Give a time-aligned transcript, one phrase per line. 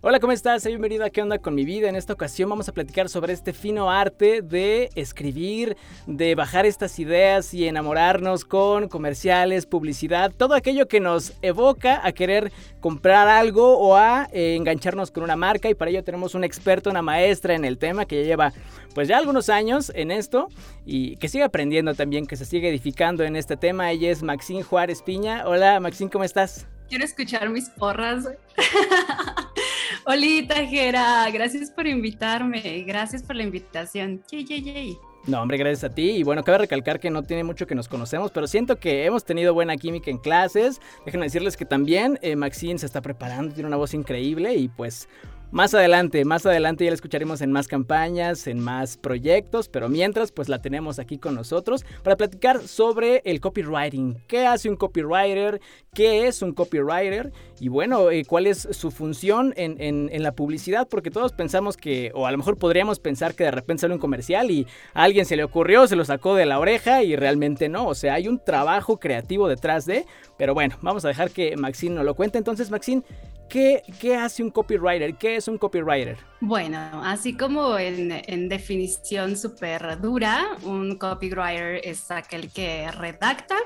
[0.00, 0.64] Hola, ¿cómo estás?
[0.64, 1.88] Bienvenido a ¿Qué onda con mi vida?
[1.88, 7.00] En esta ocasión vamos a platicar sobre este fino arte de escribir, de bajar estas
[7.00, 13.76] ideas y enamorarnos con comerciales, publicidad, todo aquello que nos evoca a querer comprar algo
[13.76, 17.56] o a eh, engancharnos con una marca y para ello tenemos un experto, una maestra
[17.56, 18.52] en el tema que ya lleva
[18.94, 20.46] pues ya algunos años en esto
[20.86, 23.90] y que sigue aprendiendo también, que se sigue edificando en este tema.
[23.90, 25.42] Ella es Maxine Juárez Piña.
[25.44, 26.68] Hola Maxine, ¿cómo estás?
[26.88, 28.28] Quiero escuchar mis porras.
[30.04, 34.22] Olita, Jera, gracias por invitarme, gracias por la invitación.
[34.30, 34.98] Yay, yay, yay.
[35.26, 36.10] No, hombre, gracias a ti.
[36.12, 39.24] Y bueno, cabe recalcar que no tiene mucho que nos conocemos, pero siento que hemos
[39.24, 40.80] tenido buena química en clases.
[41.04, 45.08] Déjenme decirles que también eh, Maxine se está preparando, tiene una voz increíble y pues
[45.50, 50.30] más adelante, más adelante ya la escucharemos en más campañas, en más proyectos, pero mientras
[50.30, 54.18] pues la tenemos aquí con nosotros para platicar sobre el copywriting.
[54.26, 55.60] ¿Qué hace un copywriter?
[55.94, 57.32] ¿Qué es un copywriter?
[57.60, 60.86] Y bueno, eh, ¿cuál es su función en, la publicidad?
[60.86, 64.00] Porque todos pensamos que, o a lo mejor podríamos pensar que de repente sale un
[64.00, 67.68] comercial y a alguien se le ocurrió, se lo sacó de la oreja y realmente
[67.68, 67.86] no.
[67.86, 70.04] O sea, hay un trabajo creativo detrás de,
[70.36, 72.38] pero bueno, vamos a dejar que Maxine nos lo cuente.
[72.38, 73.02] Entonces, Maxine,
[73.48, 73.82] ¿Qué,
[74.14, 75.14] hace un copywriter?
[75.16, 76.18] ¿Qué es un copywriter?
[76.40, 83.56] Bueno, así como en, definición súper dura, un copywriter es aquel que redacta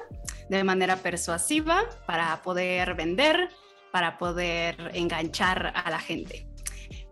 [0.48, 3.48] de manera persuasiva para poder vender,
[3.90, 6.46] para poder enganchar a la gente.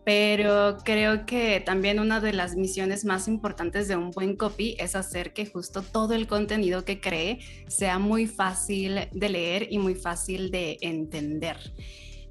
[0.05, 4.95] Pero creo que también una de las misiones más importantes de un buen copy es
[4.95, 9.95] hacer que justo todo el contenido que cree sea muy fácil de leer y muy
[9.95, 11.59] fácil de entender.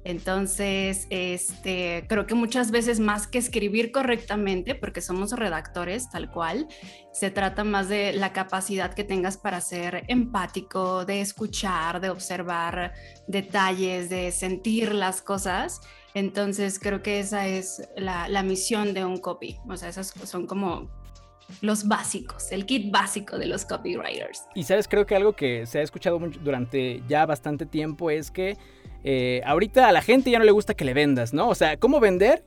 [0.04, 6.66] Entonces, este, creo que muchas veces más que escribir correctamente, porque somos redactores tal cual,
[7.12, 12.94] se trata más de la capacidad que tengas para ser empático, de escuchar, de observar
[13.26, 15.80] detalles, de sentir las cosas.
[16.14, 19.58] Entonces, creo que esa es la, misión de un copy.
[19.68, 20.88] O sea, esas son como
[21.60, 24.44] los básicos, el kit básico de los copywriters.
[24.54, 28.56] Y sabes, creo que algo que se ha escuchado durante ya bastante tiempo es que
[29.04, 31.48] eh, ahorita a la gente ya no le gusta que le vendas, ¿no?
[31.48, 32.44] O sea, ¿cómo vender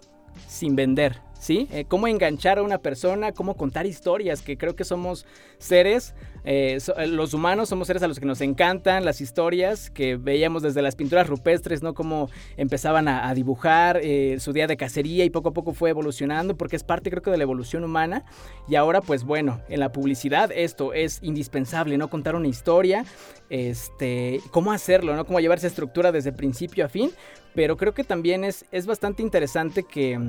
[0.48, 1.22] sin vender?
[1.40, 1.68] ¿Sí?
[1.74, 5.26] Eh, cómo enganchar a una persona, cómo contar historias, que creo que somos
[5.58, 6.16] seres
[6.46, 10.62] eh, eh, los humanos somos seres a los que nos encantan las historias que veíamos
[10.62, 11.94] desde las pinturas rupestres, ¿no?
[11.94, 16.56] Cómo empezaban a, dibujar eh, su día de cacería y poco a poco fue evolucionando
[16.56, 18.26] porque es parte creo que de la evolución humana.
[18.68, 22.10] Y ahora pues bueno, en la publicidad esto es indispensable, ¿no?
[22.10, 23.06] Contar una historia,
[23.50, 25.26] este, cómo hacerlo, ¿no?
[25.26, 27.12] Cómo llevar esa estructura desde principio a fin.
[27.56, 30.20] Pero creo que también es, es bastante interesante que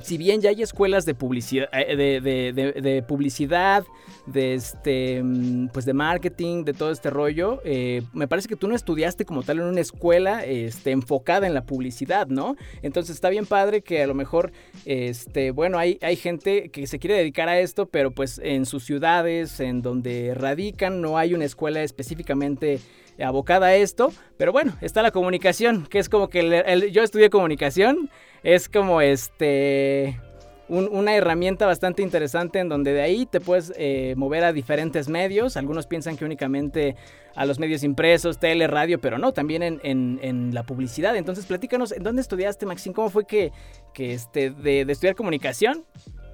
[0.00, 3.84] si bien ya hay escuelas de publicidad, eh, de, publicidad,
[4.26, 8.68] de este, mm, pues de marketing, de todo este rollo, eh, me parece que tú
[8.68, 12.56] no estudiaste como tal en una escuela este, enfocada en la publicidad, ¿no?
[12.82, 14.52] Entonces está bien padre que a lo mejor,
[14.84, 18.84] este, bueno, hay, hay gente que se quiere dedicar a esto, pero pues en sus
[18.84, 22.80] ciudades, en donde radican, no hay una escuela específicamente
[23.24, 28.10] abocada a esto, pero bueno, está la comunicación, que es como que yo estudié comunicación,
[28.42, 30.20] es como este
[30.68, 35.56] una herramienta bastante interesante en donde de ahí te puedes eh, mover a diferentes medios.
[35.56, 36.94] Algunos piensan que únicamente
[37.34, 41.16] a los medios impresos, tele, radio, pero no, también en, la publicidad.
[41.16, 42.94] Entonces, platícanos, ¿en dónde estudiaste, Maxine?
[42.94, 43.50] ¿Cómo fue que,
[43.94, 45.86] que este, de estudiar comunicación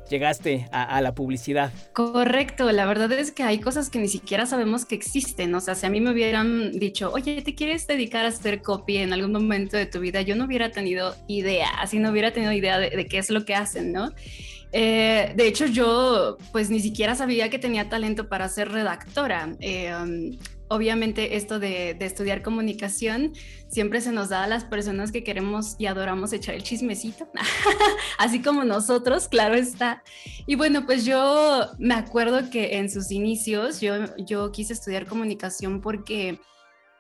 [0.09, 1.73] llegaste a, la publicidad.
[1.93, 5.55] Correcto, la verdad es que hay cosas que ni siquiera sabemos que existen.
[5.55, 8.99] O sea, si a mí me hubieran dicho, oye, ¿te quieres dedicar a hacer copy
[8.99, 10.23] en algún momento de tu vida?
[10.23, 13.55] Yo no hubiera tenido idea, así no hubiera tenido idea de, qué es lo que
[13.55, 14.13] hacen, ¿no?
[14.73, 19.55] Eh, de hecho, yo pues ni siquiera sabía que tenía talento para ser redactora.
[19.61, 20.37] Eh, um,
[20.69, 23.33] obviamente esto de, estudiar comunicación
[23.69, 27.29] siempre se nos da a las personas que queremos y adoramos echar el chismecito,
[28.19, 30.03] así como nosotros, claro está.
[30.47, 35.81] Y bueno, pues yo me acuerdo que en sus inicios yo, yo quise estudiar comunicación
[35.81, 36.41] porque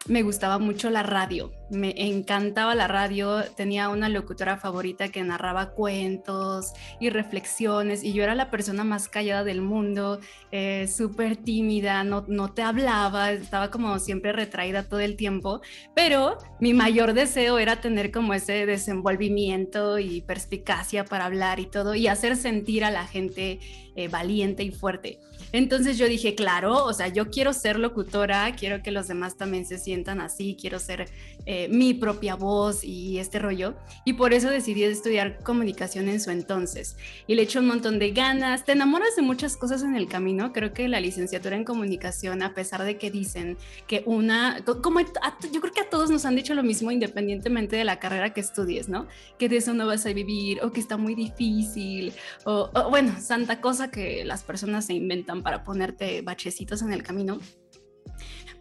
[0.06, 5.70] me gustaba mucho la radio, me encantaba la radio, tenía una locutora favorita que narraba
[5.70, 10.20] cuentos y reflexiones y yo era la persona más callada del mundo,
[10.52, 15.62] eh, súper tímida, no, no te hablaba, estaba como siempre retraída todo el tiempo,
[15.94, 21.94] pero mi mayor deseo era tener como ese desenvolvimiento y perspicacia para hablar y todo
[21.94, 23.58] y hacer sentir a la gente
[23.96, 25.20] eh, valiente y fuerte.
[25.54, 29.64] Entonces yo dije, claro, o sea, yo quiero ser locutora, quiero que los demás también
[29.64, 31.08] se sientan así, quiero ser
[31.46, 33.74] eh, mi propia voz y este rollo.
[34.04, 36.96] Y por eso decidí estudiar comunicación en su entonces.
[37.26, 38.64] Y le eché un montón de ganas.
[38.64, 40.52] Te enamoras de muchas cosas en el camino.
[40.52, 43.56] Creo que la licenciatura en comunicación, a pesar de que dicen
[43.86, 47.84] que una, como yo creo que a todos nos han dicho lo mismo independientemente de
[47.84, 49.06] la carrera que estudies, ¿no?
[49.38, 52.12] Que de eso no vas a vivir o que está muy difícil
[52.44, 57.02] o, o bueno, santa cosa que las personas se inventan para ponerte bachecitos en el
[57.02, 57.38] camino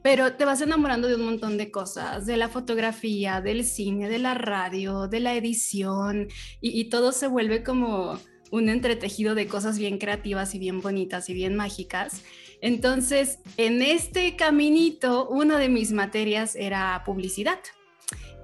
[0.04, 4.20] pero te vas enamorando de un montón de cosas, de la fotografía, del cine, de
[4.20, 6.28] la radio, de la edición,
[6.62, 8.20] y, todo se vuelve como
[8.52, 12.22] un entretejido de cosas bien creativas y bien bonitas y bien mágicas.
[12.62, 17.60] Entonces, en este caminito, una de mis materias era publicidad.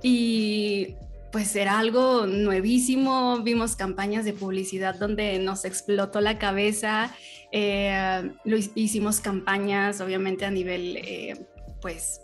[0.02, 0.96] Y
[1.32, 7.14] pues era algo nuevísimo, vimos campañas de publicidad donde nos explotó la cabeza,
[7.52, 11.46] eh, lo, hicimos campañas obviamente a nivel eh,
[11.82, 12.22] pues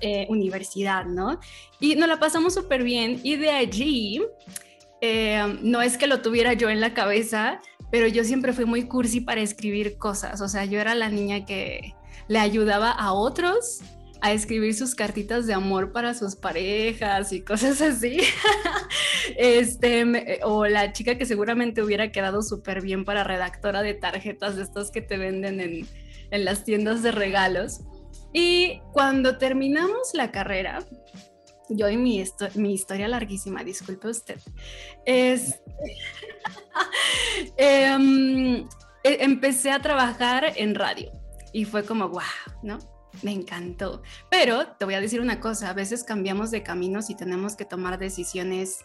[0.00, 1.40] eh, universidad, ¿no?
[1.80, 4.22] Y nos la pasamos súper bien y de allí,
[5.62, 7.60] no es que lo tuviera yo en la cabeza,
[7.90, 11.44] pero yo siempre fui muy cursi para escribir cosas, o sea, yo era la niña
[11.44, 11.94] que
[12.26, 13.80] le ayudaba a otros
[14.20, 18.18] a escribir sus cartitas de amor para sus parejas y cosas así.
[19.36, 24.62] este, o la chica que seguramente hubiera quedado súper bien para redactora de tarjetas de
[24.62, 25.86] estas que te venden en,
[26.30, 27.80] en las tiendas de regalos.
[28.32, 30.80] Y cuando terminamos la carrera,
[31.70, 32.22] yo y mi,
[32.54, 34.40] mi historia larguísima, disculpe usted,
[35.04, 35.60] es...
[37.56, 38.66] Em,
[39.02, 41.10] e, empecé a trabajar en radio
[41.52, 42.22] y fue como, wow,
[42.62, 42.78] ¿no?
[43.22, 44.02] Me encantó.
[44.30, 47.64] Pero te voy a decir una cosa, a veces cambiamos de caminos y tenemos que
[47.64, 48.84] tomar decisiones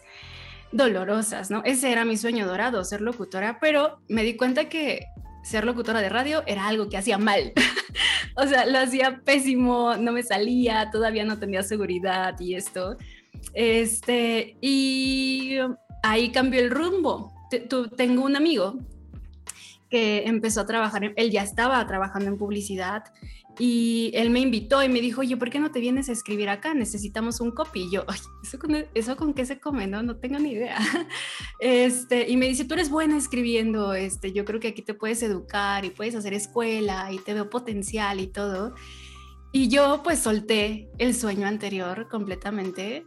[0.72, 1.62] dolorosas, ¿no?
[1.64, 5.06] Ese era mi sueño dorado, ser locutora, pero me di cuenta que
[5.44, 7.52] ser locutora de radio era algo que hacía mal.
[8.36, 12.96] o sea, lo hacía pésimo, no me salía, todavía no tenía seguridad y esto.
[13.52, 15.58] Este, y
[16.02, 17.32] ahí cambió el rumbo.
[17.96, 18.78] tengo un amigo
[19.90, 23.04] que empezó a trabajar, él ya estaba trabajando en publicidad
[23.58, 26.48] y él me invitó y me dijo, oye, ¿por qué no te vienes a escribir
[26.48, 26.74] acá?
[26.74, 27.82] Necesitamos un copy.
[27.82, 28.04] Y yo,
[28.42, 29.86] ¿eso con, ¿eso con qué se come?
[29.86, 30.78] No, no tengo ni idea.
[31.60, 35.22] Este, y me dice, tú eres buena escribiendo, este, yo creo que aquí te puedes
[35.22, 38.74] educar y puedes hacer escuela y te veo potencial y todo.
[39.52, 43.06] Y yo pues solté el sueño anterior completamente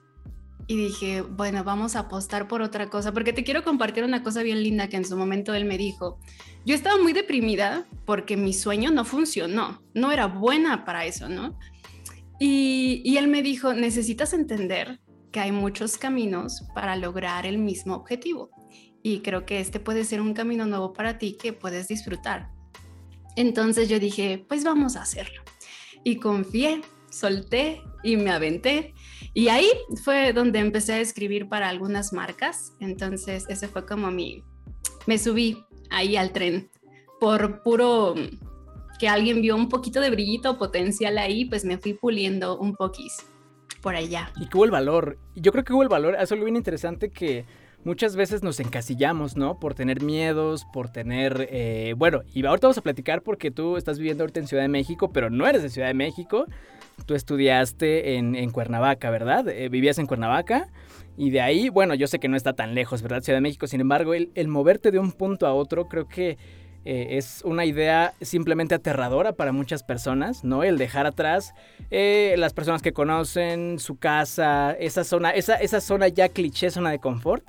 [0.67, 4.43] y dije, bueno, vamos a apostar por otra cosa, porque te quiero compartir una cosa
[4.43, 6.19] bien linda que en su momento él me dijo.
[6.65, 11.57] Yo estaba muy deprimida porque mi sueño no funcionó, no era buena para eso, ¿no?
[12.39, 14.99] Y, él me dijo, necesitas entender
[15.31, 18.51] que hay muchos caminos para lograr el mismo objetivo.
[19.01, 22.49] Y creo que este puede ser un camino nuevo para ti que puedes disfrutar.
[23.35, 25.41] Entonces yo dije, pues vamos a hacerlo.
[26.03, 28.93] Y confié, solté y me aventé.
[29.33, 29.69] Y ahí
[30.03, 32.73] fue donde empecé a escribir para algunas marcas.
[32.79, 34.43] Entonces ese fue como mi,
[35.05, 36.69] me subí ahí al tren
[37.19, 38.15] por puro
[38.99, 43.17] que alguien vio un poquito de brillito potencial ahí, pues me fui puliendo un poquis
[43.81, 44.31] por allá.
[44.39, 45.17] Y que hubo el valor.
[45.35, 46.15] Yo creo que hubo el valor.
[46.19, 47.45] Es algo bien interesante que
[47.83, 49.59] muchas veces nos encasillamos, ¿no?
[49.59, 51.47] Por tener miedos, por tener...
[51.51, 54.69] Eh, bueno, y ahorita vamos a platicar porque tú estás viviendo ahorita en Ciudad de
[54.69, 56.45] México, pero no eres de Ciudad de México.
[57.05, 59.47] Tú estudiaste en, Cuernavaca, ¿verdad?
[59.47, 60.67] Eh, vivías en Cuernavaca.
[61.15, 63.21] Y de ahí, bueno, yo sé que no está tan lejos, ¿verdad?
[63.21, 63.65] Ciudad de México.
[63.67, 66.37] Sin embargo, el, moverte de un punto a otro creo que
[66.85, 70.63] eh, es una idea simplemente aterradora para muchas personas, ¿no?
[70.63, 71.53] El dejar atrás
[71.91, 76.91] eh, las personas que conocen, su casa, esa zona, esa, esa zona ya cliché, zona
[76.91, 77.45] de confort.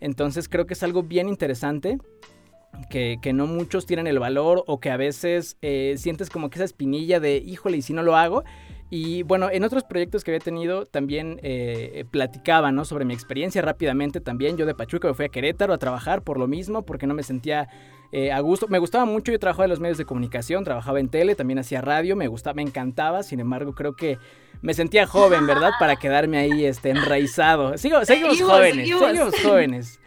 [0.00, 1.98] Entonces creo que es algo bien interesante.
[2.90, 5.56] Que, no muchos tienen el valor o que a veces
[5.96, 8.44] sientes como que esa espinilla de, híjole, y si no lo hago,
[8.90, 12.86] y bueno, en otros proyectos que había tenido también eh, platicaba, ¿no?
[12.86, 14.56] Sobre mi experiencia rápidamente también.
[14.56, 17.22] Yo de Pachuca me fui a Querétaro a trabajar por lo mismo, porque no me
[17.22, 17.68] sentía
[18.12, 18.66] eh, a gusto.
[18.68, 21.82] Me gustaba mucho, yo trabajaba en los medios de comunicación, trabajaba en tele, también hacía
[21.82, 23.22] radio, me gustaba, me encantaba.
[23.22, 24.16] Sin embargo, creo que
[24.62, 25.72] me sentía joven, ¿verdad?
[25.78, 27.76] Para quedarme ahí este, enraizado.
[27.76, 29.34] Sigo, seguimos, jóvenes, seguimos.
[29.42, 30.00] jóvenes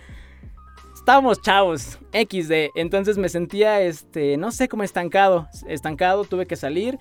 [0.96, 2.72] estábamos chavos, XD.
[2.76, 5.48] Entonces me sentía, este, no sé, como estancado.
[5.68, 7.00] Estancado, tuve que salir.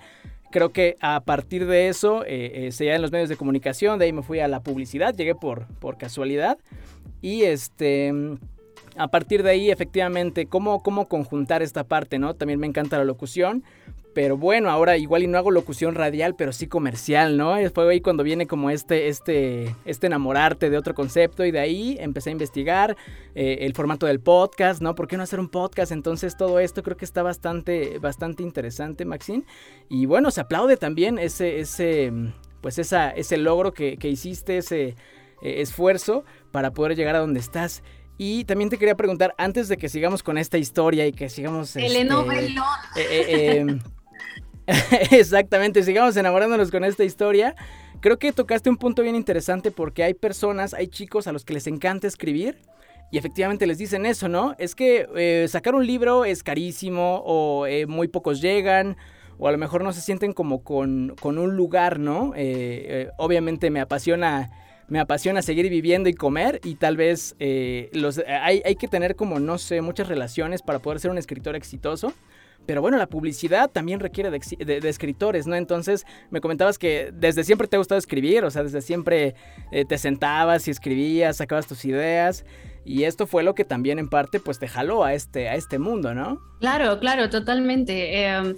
[0.51, 4.13] Creo que a partir de eso, eh, eh, en los medios de comunicación, de ahí
[4.13, 6.57] me fui a la publicidad, llegué por, por casualidad.
[7.21, 8.13] Y este,
[8.97, 12.33] a partir de ahí, efectivamente, cómo, cómo conjuntar esta parte, ¿no?
[12.33, 13.63] También me encanta la locución,
[14.13, 17.55] pero bueno, ahora igual y no hago locución radial, pero sí comercial, ¿no?
[17.71, 21.97] Fue ahí cuando viene como este, este, este enamorarte de otro concepto y de ahí
[21.99, 22.97] empecé a investigar
[23.35, 24.95] eh, el formato del podcast, ¿no?
[24.95, 25.91] ¿Por qué no hacer un podcast?
[25.91, 29.43] Entonces todo esto creo que está bastante, bastante interesante, Maxine.
[29.89, 32.11] Y bueno, se aplaude también ese, ese
[32.61, 34.95] pues esa, ese logro que, hiciste, ese eh,
[35.41, 37.83] esfuerzo para poder llegar a donde estás.
[38.17, 41.75] Y también te quería preguntar, antes de que sigamos con esta historia y que sigamos...
[41.75, 41.95] El
[42.95, 43.79] este, em,
[45.11, 47.55] exactamente, sigamos enamorándonos con esta historia.
[47.99, 51.53] Creo que tocaste un punto bien interesante porque hay personas, hay chicos a los que
[51.53, 52.57] les encanta escribir
[53.11, 54.55] y efectivamente les dicen eso, ¿no?
[54.57, 58.97] Es que eh, sacar un libro es carísimo o eh, muy pocos llegan
[59.37, 62.33] o a lo mejor no se sienten como con, un lugar, ¿no?
[62.35, 64.49] Eh, obviamente me apasiona
[64.87, 69.57] me apasiona seguir viviendo y comer y tal vez hay, hay, que tener como, no
[69.57, 72.13] sé, muchas relaciones para poder ser un escritor exitoso.
[72.65, 75.55] Pero bueno, la publicidad también requiere de, escritores, ¿no?
[75.55, 79.35] Entonces me comentabas que desde siempre te ha gustado escribir, o sea, desde siempre
[79.71, 82.45] eh, te sentabas y escribías, sacabas tus ideas.
[82.83, 85.79] Y esto fue lo que también en parte pues te jaló a este, a este
[85.79, 86.39] mundo, ¿no?
[86.59, 88.25] Claro, claro, totalmente.
[88.25, 88.55] Em,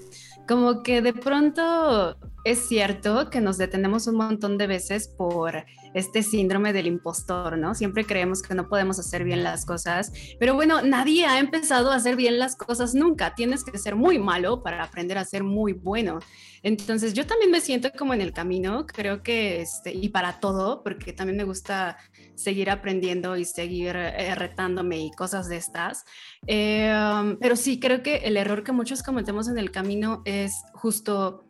[0.47, 6.23] como que de pronto es cierto que nos detenemos un montón de veces por este
[6.23, 7.75] síndrome del impostor, ¿no?
[7.75, 11.95] Siempre creemos que no podemos hacer bien las cosas, pero bueno, nadie ha empezado a
[11.95, 13.35] hacer bien las cosas nunca.
[13.35, 16.19] Tienes que ser muy malo para aprender a ser muy bueno.
[16.63, 20.81] Entonces yo también me siento como en el camino, creo que, este, y para todo,
[20.81, 21.97] porque también me gusta
[22.35, 26.05] seguir aprendiendo y seguir eh, retándome y cosas de estas.
[26.47, 31.43] Eh, pero sí, creo que el error que muchos cometemos en el camino es justo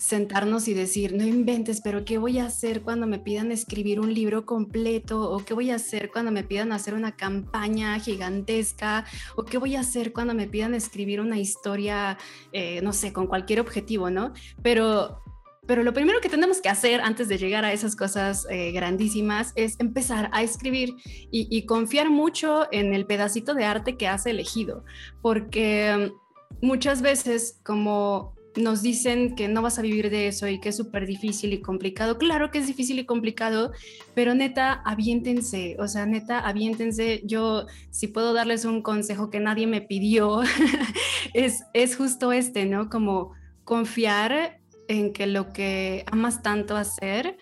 [0.00, 4.14] sentarnos y decir, no inventes, pero ¿qué voy a hacer cuando me pidan escribir un
[4.14, 5.30] libro completo?
[5.30, 9.04] ¿O qué voy a hacer cuando me pidan hacer una campaña gigantesca?
[9.36, 12.16] ¿O qué voy a hacer cuando me pidan escribir una historia,
[12.52, 14.32] eh, no sé, con cualquier objetivo, ¿no?
[14.62, 15.20] Pero
[15.66, 19.52] pero lo primero que tenemos que hacer antes de llegar a esas cosas eh, grandísimas
[19.54, 20.96] es empezar a escribir
[21.30, 24.84] y, y, confiar mucho en el pedacito de arte que has elegido,
[25.22, 26.12] porque
[26.60, 30.76] muchas veces como nos dicen que no vas a vivir de eso y que es
[30.76, 32.18] súper difícil y complicado.
[32.18, 33.72] Claro que es difícil y complicado,
[34.14, 37.22] pero neta, aviéntense, o sea, neta, aviéntense.
[37.24, 40.42] Yo, si puedo darles un consejo que nadie me pidió,
[41.34, 42.90] es, es justo este, ¿no?
[42.90, 43.32] Como
[43.64, 47.36] confiar en que lo que amas tanto hacer,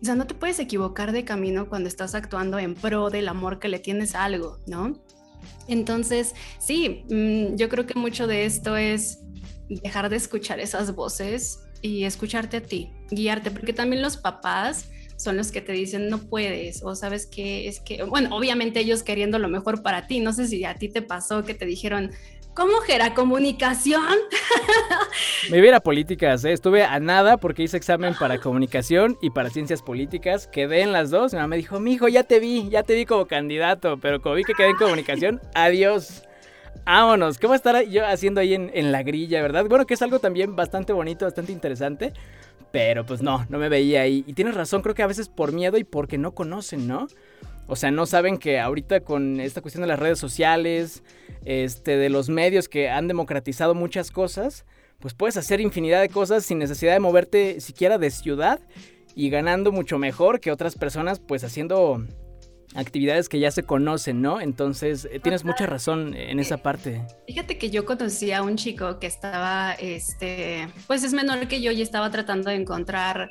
[0.00, 3.58] o sea, no te puedes equivocar de camino cuando estás actuando en pro del amor
[3.58, 4.94] que le tienes a algo, ¿no?
[5.68, 9.18] Entonces, sí, mm, yo creo que mucho de esto es
[9.76, 15.36] dejar de escuchar esas voces y escucharte a ti, guiarte, porque también los papás son
[15.36, 19.38] los que te dicen no puedes o sabes que es que, bueno, obviamente ellos queriendo
[19.38, 22.10] lo mejor para ti, no sé si a ti te pasó que te dijeron,
[22.54, 24.02] ¿cómo era comunicación?
[25.50, 26.52] Me iba a políticas, ¿eh?
[26.52, 31.10] estuve a nada porque hice examen para comunicación y para ciencias políticas, quedé en las
[31.10, 33.98] dos, mi mamá me dijo, mi hijo, ya te vi, ya te vi como candidato,
[33.98, 36.22] pero como vi que quedé en comunicación, adiós.
[36.84, 39.66] Vámonos, ¿qué voy a estar yo haciendo ahí en, la grilla, verdad?
[39.68, 42.12] Bueno, que es algo también bastante bonito, bastante interesante.
[42.72, 44.24] Pero pues no, no me veía ahí.
[44.26, 47.08] Y tienes razón, creo que a veces por miedo y porque no conocen, ¿no?
[47.66, 51.02] O sea, no saben que ahorita con esta cuestión de las redes sociales,
[51.44, 54.64] este, de los medios que han democratizado muchas cosas,
[54.98, 58.60] pues puedes hacer infinidad de cosas sin necesidad de moverte siquiera de ciudad
[59.14, 62.04] y ganando mucho mejor que otras personas, pues haciendo
[62.74, 64.40] actividades que ya se conocen, ¿no?
[64.40, 67.02] Entonces, eh, tienes mucha razón en esa parte.
[67.26, 71.72] Fíjate que yo conocí a un chico que estaba, este, pues es menor que yo
[71.72, 73.30] y estaba tratando de encontrar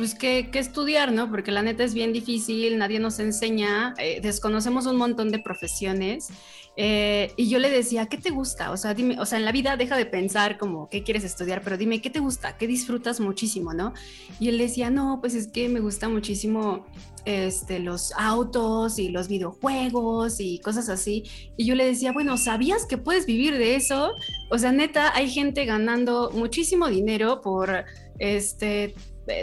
[0.00, 1.30] pues qué, estudiar, ¿no?
[1.30, 6.28] Porque la neta es bien difícil, nadie nos enseña, eh, desconocemos un montón de profesiones.
[6.82, 8.70] Eh, y yo le decía, ¿qué te gusta?
[8.70, 11.60] O sea, dime, o sea, en la vida deja de pensar como qué quieres estudiar,
[11.60, 12.56] pero dime, ¿qué te gusta?
[12.56, 13.92] ¿Qué disfrutas muchísimo, no?
[14.38, 16.86] Y él decía, no, pues es que me gusta muchísimo
[17.26, 21.24] este, los autos y los videojuegos y cosas así.
[21.58, 24.14] Y yo le decía, bueno, ¿sabías que puedes vivir de eso?
[24.50, 27.84] O sea, neta, hay gente ganando muchísimo dinero por
[28.18, 28.94] este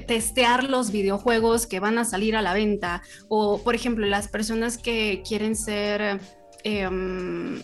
[0.08, 4.78] testear los videojuegos que van a salir a la venta o por ejemplo las personas
[4.78, 6.20] que quieren ser
[6.68, 7.62] em,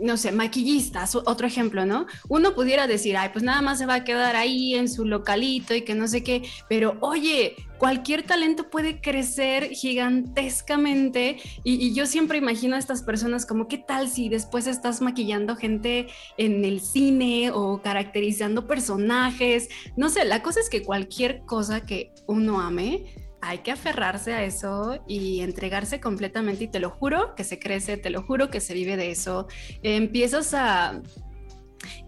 [0.00, 2.06] no sé, maquillistas, otro ejemplo, ¿no?
[2.28, 5.74] Uno pudiera decir, ay, pues nada más se va a quedar ahí en su localito
[5.74, 12.38] y que no sé qué, pero oye, cualquier talento puede crecer gigantescamente y, yo siempre
[12.38, 16.06] imagino a estas personas como, ¿qué tal si después estás maquillando gente
[16.38, 19.68] en el cine o caracterizando personajes?
[19.96, 24.44] No sé, la cosa es que cualquier cosa que uno ame, hay que aferrarse a
[24.44, 28.60] eso y entregarse completamente y te lo juro que se crece, te lo juro que
[28.60, 29.46] se vive de eso.
[29.82, 31.00] empiezas a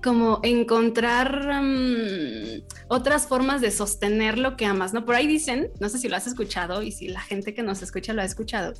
[0.02, 5.04] como encontrar mm, otras formas de sostener lo que amas, ¿no?
[5.04, 7.82] Por ahí dicen, no sé si lo has escuchado y si la gente que nos
[7.82, 8.72] escucha lo ha escuchado,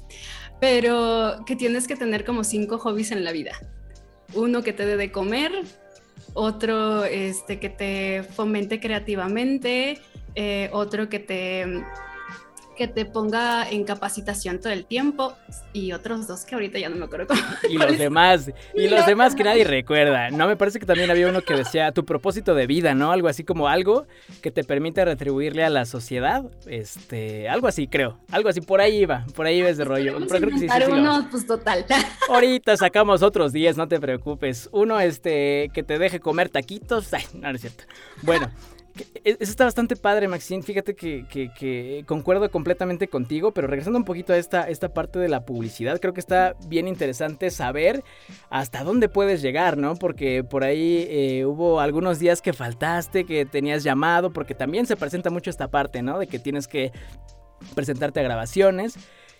[0.60, 3.52] pero que tienes que tener como cinco hobbies en la vida.
[4.34, 5.52] Uno que te dé de comer,
[6.34, 10.00] otro este, que te fomente creativamente,
[10.34, 11.84] eh, otro que te
[12.78, 15.34] que te ponga en capacitación todo el tiempo
[15.72, 17.40] y otros dos que ahorita ya no me acuerdo cómo.
[17.68, 20.30] Y los demás, y los demás que nadie recuerda.
[20.30, 23.10] No, me parece que también había uno que decía tu propósito de vida, ¿no?
[23.10, 24.06] Algo así como algo
[24.42, 28.98] que te permite retribuirle a la sociedad, este, algo así creo, algo así, por ahí
[28.98, 30.16] iba, por ahí iba ese rollo.
[30.28, 31.84] Pero creo que sí, sí, uno, pues total.
[32.28, 34.68] Ahorita sacamos otros 10, no te preocupes.
[34.70, 37.84] Uno, este, que te deje comer taquitos, ay, no, no es cierto.
[38.22, 38.48] Bueno.
[39.24, 40.62] E, eso está bastante padre, Maxine.
[40.62, 45.44] Fíjate que, concuerdo completamente contigo, pero regresando un poquito a esta, esta parte de la
[45.44, 48.04] publicidad, creo que está bien interesante saber
[48.50, 49.96] hasta dónde puedes llegar, ¿no?
[49.96, 54.96] Porque por ahí eh, hubo algunos días que faltaste, que tenías llamado, porque también se
[54.96, 56.18] presenta mucho esta parte, ¿no?
[56.18, 56.92] De que tienes que
[57.74, 58.96] presentarte a grabaciones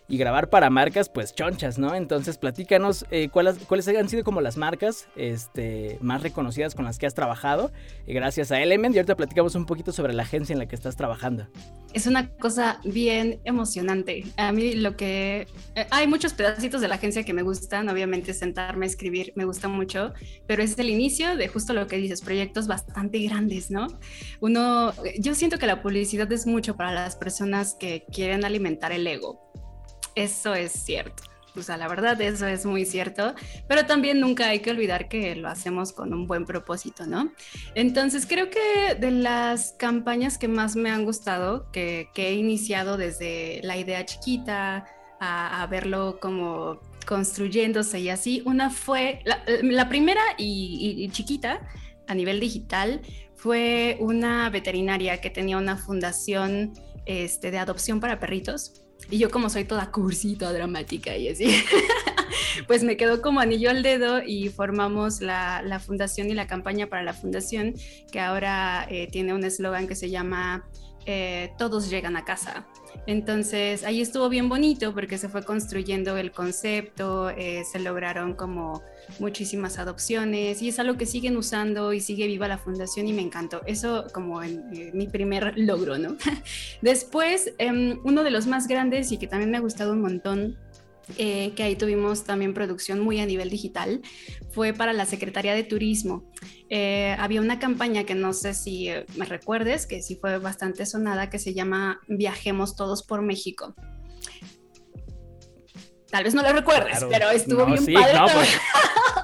[0.09, 1.95] y grabar para marcas pues chonchas, ¿no?
[1.95, 6.99] Entonces platícanos eh, cuáles, cuáles han sido como las marcas este, más reconocidas con las
[6.99, 7.71] que has trabajado
[8.07, 10.75] eh, gracias a Element y ahorita platicamos un poquito sobre la agencia en la que
[10.75, 11.47] estás trabajando.
[11.93, 14.25] Es una cosa bien emocionante.
[14.37, 15.47] A mí lo que...
[15.75, 19.45] Eh, hay muchos pedacitos de la agencia que me gustan, obviamente sentarme a escribir me
[19.45, 20.13] gusta mucho,
[20.47, 23.87] pero es el inicio de justo lo que dices, proyectos bastante grandes, ¿no?
[24.41, 29.07] Uno, yo siento que la publicidad es mucho para las personas que quieren alimentar el
[29.07, 29.48] ego
[30.23, 31.23] eso es cierto.
[31.57, 33.35] O sea, la verdad, eso es muy cierto,
[33.67, 37.33] pero también nunca hay que olvidar que lo hacemos con un buen propósito, ¿no?
[37.75, 43.61] Entonces, creo que de las campañas que más me han gustado, que, he iniciado desde
[43.65, 44.87] la idea chiquita
[45.21, 51.67] a, verlo como construyéndose y así, una fue, la, primera y chiquita
[52.07, 53.01] a nivel digital
[53.35, 56.73] fue una veterinaria que tenía una fundación
[57.07, 61.47] este, de adopción para perritos y yo como soy toda cursita, dramática y así,
[62.67, 66.89] pues me quedó como anillo al dedo y formamos la, la fundación y la campaña
[66.89, 67.75] para la fundación,
[68.13, 70.69] que ahora eh, tiene un eslogan que se llama
[71.07, 72.67] eh, Todos llegan a casa.
[73.07, 78.83] Entonces ahí estuvo bien bonito porque se fue construyendo el concepto, eh, se lograron como
[79.19, 83.23] muchísimas adopciones y es algo que siguen usando y sigue viva la fundación y me
[83.23, 83.63] encantó.
[83.67, 86.17] Eso como eh, mi primer logro, ¿no?
[86.83, 90.57] Después, em, uno de los más grandes y que también me ha gustado un montón
[91.17, 94.03] eh, que ahí tuvimos también producción muy a nivel digital,
[94.51, 96.31] fue para la Secretaría de Turismo.
[96.69, 101.31] Eh, había una campaña que no sé si me recuerdes, que sí fue bastante sonada,
[101.31, 103.75] que se llama Viajemos Todos por México.
[106.11, 108.19] Tal vez no lo recuerdes, pero estuvo bien padre.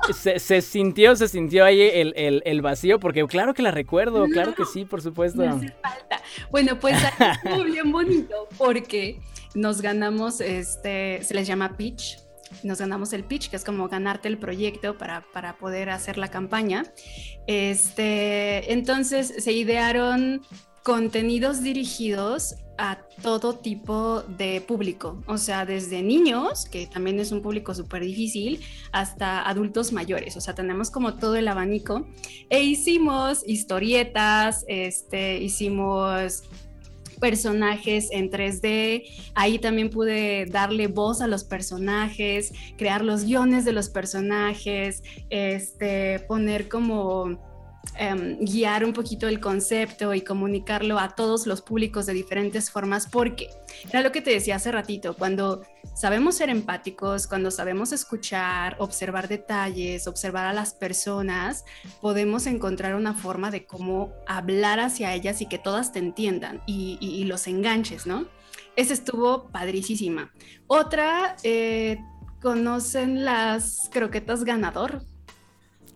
[0.07, 4.65] Pues, se, sintió, se sintió ahí el, vacío, porque claro que la recuerdo, claro que
[4.67, 5.45] sí, por supuesto.
[5.45, 6.21] No hace falta.
[6.51, 6.97] Bueno, pues
[7.45, 9.21] estuvo bien bonito porque
[9.55, 12.19] nos ganamos, este, se les llama pitch,
[12.63, 16.29] nos ganamos el pitch, que es como ganarte el proyecto para, para, poder hacer la
[16.29, 16.85] campaña.
[17.47, 20.43] Este, entonces se idearon
[20.85, 27.41] contenidos dirigidos a todo tipo de público, o sea, desde niños, que también es un
[27.41, 28.61] público súper difícil,
[28.93, 32.07] hasta adultos mayores, o sea, tenemos como todo el abanico.
[32.51, 36.43] E hicimos historietas, este, hicimos
[37.19, 39.05] personajes en 3D.
[39.35, 46.19] Ahí también pude darle voz a los personajes, crear los guiones de los personajes, este,
[46.29, 47.54] poner como
[47.97, 53.07] Em, guiar un poquito el concepto y comunicarlo a todos los públicos de diferentes formas,
[53.07, 53.51] porque
[53.89, 55.63] era lo que te decía hace ratito, cuando
[55.95, 61.65] sabemos ser empáticos, cuando sabemos escuchar, observar detalles, observar a las personas,
[62.01, 67.25] podemos encontrar una forma de cómo hablar hacia ellas y que todas te entiendan y,
[67.25, 68.27] los enganches, ¿no?
[68.77, 70.33] Esa estuvo padricísima.
[70.67, 71.99] Otra, eh,
[72.43, 75.03] ¿conocen las croquetas ganador?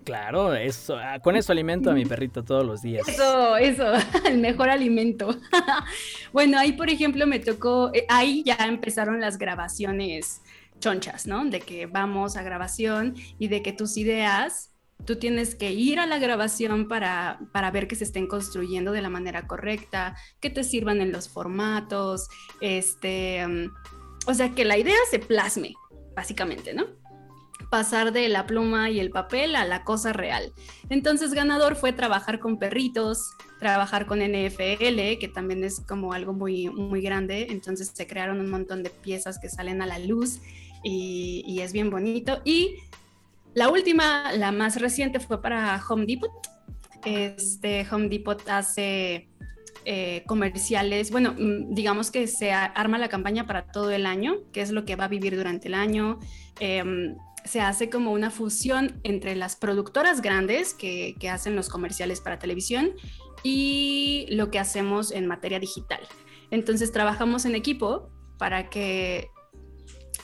[0.09, 3.07] Claro, eso, ah, con eso alimento a mi perrito todos los días.
[3.07, 3.93] Eso, eso,
[4.27, 5.37] el mejor alimento.
[6.33, 10.41] bueno, ahí por ejemplo me tocó, eh, ahí ya empezaron las grabaciones
[10.81, 11.45] chonchas, ¿no?
[11.45, 14.73] De que vamos a grabación y de que tus ideas,
[15.05, 19.03] tú tienes que ir a la grabación para, para ver que se estén construyendo de
[19.03, 22.29] la manera correcta, que te sirvan en los formatos,
[22.63, 23.75] este, mm,
[24.27, 25.75] o sea, que la idea se plasme,
[26.17, 26.87] básicamente, ¿no?
[27.71, 30.53] Pasar de la pluma y el papel a la cosa real.
[30.89, 36.69] Entonces ganador fue trabajar con perritos, trabajar con NFL, que también es como algo muy,
[36.71, 37.49] muy grande.
[37.51, 40.41] Entonces se crearon un montón de piezas que salen a la luz
[40.83, 42.41] y, es bien bonito.
[42.45, 42.77] Y
[43.55, 46.31] la última, la más reciente, fue para Home Depot.
[47.05, 49.29] Este Home Depot hace
[49.85, 54.61] eh, comerciales, bueno, mm, digamos que se arma la campaña para todo el año, que
[54.61, 56.19] es lo que va a vivir durante el año.
[56.61, 57.17] Em,
[57.49, 62.39] se hace como una fusión entre las productoras grandes que, que hacen los comerciales para
[62.39, 62.93] televisión
[63.43, 66.01] y lo que hacemos en materia digital.
[66.51, 69.31] Entonces trabajamos en equipo para que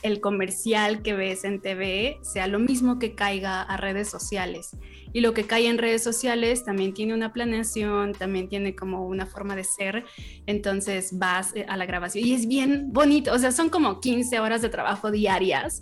[0.05, 4.77] el comercial que ves en TV sea lo mismo que caiga a redes sociales.
[5.13, 9.25] Y lo que cae en redes sociales también tiene una planeación, también tiene como una
[9.25, 10.05] forma de ser.
[10.45, 13.33] Entonces vas eh, a la grabación y es bien bonito.
[13.33, 15.81] O sea, son como 15 horas de trabajo diarias,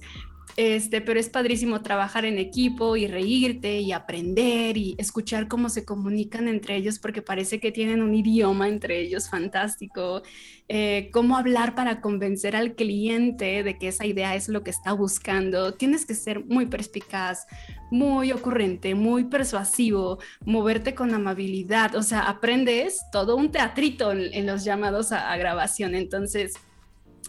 [0.55, 5.83] este, pero es padrísimo trabajar en equipo y reírte y aprender y escuchar cómo se
[5.83, 10.21] comunican entre ellos porque parece que tienen un idioma entre ellos fantástico.
[10.69, 14.93] Eh, cómo hablar para convencer al cliente de que esa idea es lo que está
[14.93, 15.73] buscando.
[15.73, 17.47] Tienes que ser muy perspicaz,
[17.89, 21.95] muy ocurrente, muy persuasivo, moverte con amabilidad.
[21.95, 25.95] O sea, aprendes todo un teatrito en, los llamados a grabación.
[25.95, 26.53] Entonces,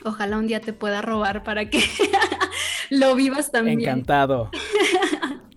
[0.04, 1.80] ojalá un día te pueda robar para que
[2.90, 3.80] lo vivas también.
[3.80, 4.50] Encantado.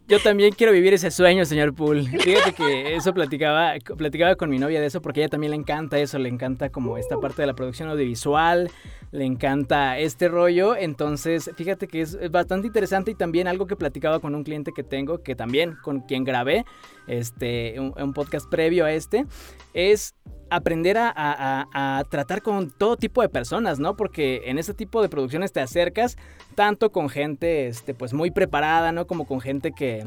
[0.08, 2.08] Yo también quiero vivir ese sueño, señor Pool.
[2.08, 5.58] Fíjate que eso platicaba, platicaba con mi novia de eso porque a ella también le
[5.58, 8.72] encanta eso, le encanta como esta parte de la producción audiovisual,
[9.18, 10.76] le encanta este rollo.
[10.76, 14.84] Entonces, fíjate que es bastante interesante y también algo que platicaba con un cliente que
[14.84, 16.66] tengo, que también con quien grabé
[17.08, 19.26] este, un podcast previo a este,
[19.74, 20.16] es
[20.50, 23.96] aprender a, tratar con todo tipo de personas, ¿no?
[23.96, 26.18] Porque en este tipo de producciones te acercas
[26.56, 29.08] tanto con gente, este, pues muy preparada, ¿no?
[29.08, 30.06] Como con gente que,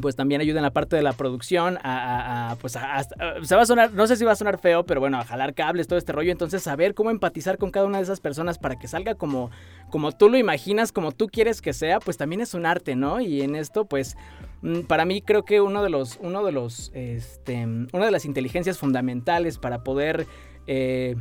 [0.00, 3.92] pues también ayuda en la parte de la producción a, pues se va a sonar,
[3.92, 6.32] no sé si va a sonar feo, pero bueno, a jalar cables, todo este rollo,
[6.32, 9.50] entonces saber cómo empatizar con cada una de esas personas para que salga como,
[9.90, 13.20] como tú lo imaginas, como tú quieres que sea, pues también es un arte, ¿no?
[13.20, 14.16] Y en esto, pues,
[14.62, 18.24] mm, para mí creo que uno de los, uno de los, este, una de las
[18.24, 20.26] inteligencias fundamentales para poder,
[20.66, 21.16] eh,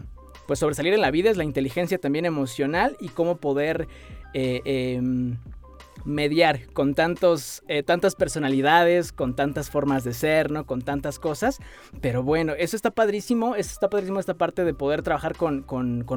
[0.48, 3.88] pues, sobresalir en la vida es la inteligencia también emocional y cómo poder,
[4.34, 5.38] eh, em,
[6.06, 10.66] mediar con tantos, eh, tantas personalidades, con tantas formas de ser, ¿no?
[10.66, 11.60] Con tantas cosas.
[12.02, 15.66] Pero bueno, eso está padrísimo, eso está padrísimo esta parte de poder trabajar con,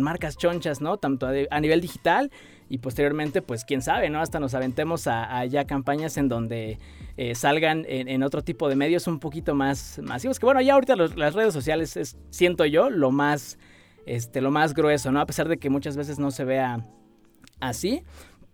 [0.00, 0.96] marcas chonchas, ¿no?
[0.98, 2.30] Tanto a, nivel digital
[2.68, 4.20] y posteriormente, pues quién sabe, ¿no?
[4.20, 6.78] Hasta nos aventemos a, ya campañas en donde
[7.16, 10.38] eh, salgan en, otro tipo de medios un poquito más masivos.
[10.38, 13.58] Que bueno, ya ahorita las redes sociales es, siento yo, lo más,
[14.04, 15.20] este, lo más grueso, ¿no?
[15.20, 16.80] A pesar de que muchas veces no se vea
[17.60, 18.02] así.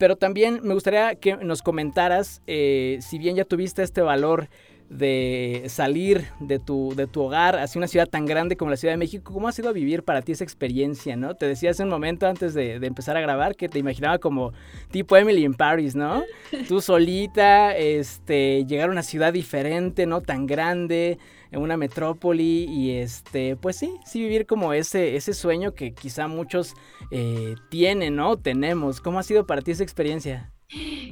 [0.02, 4.48] Pero también me gustaría que nos comentaras, eh, si bien ya tuviste este valor
[4.90, 8.94] de salir de tu, de tu hogar hacia una ciudad tan grande como la Ciudad
[8.94, 11.36] de México, ¿cómo ha sido vivir para ti esa experiencia, no?
[11.36, 14.52] Te decía hace un momento antes de, de empezar a grabar que te imaginaba como
[14.90, 16.24] tipo Emily in Paris, ¿no?
[16.66, 20.20] Tú solita, este, llegar a una ciudad diferente, ¿no?
[20.20, 21.18] Tan grande,
[21.52, 26.26] en una metrópoli y este, pues sí, sí vivir como ese, ese sueño que quizá
[26.26, 26.74] muchos
[27.10, 28.38] eh, tienen, ¿no?
[28.38, 29.00] Tenemos.
[29.00, 30.50] ¿Cómo ha sido para ti esa experiencia?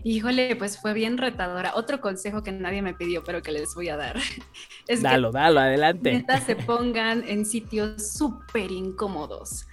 [0.02, 1.72] Híjole, pues fue bien retadora.
[1.74, 4.16] Otro consejo que nadie me pidió, pero que les voy a dar.
[4.88, 6.24] Es dalo, dalo, adelante.
[6.26, 9.66] Que se pongan en sitios súper incómodos.